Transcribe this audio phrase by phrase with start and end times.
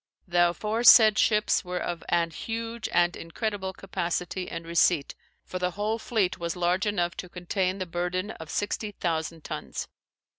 [0.27, 5.13] The aforesaid ships were of an huge and incredible capacitie and receipt:
[5.45, 9.87] for the whole fleete was large enough to contains the burthen of 60,000 tunnes.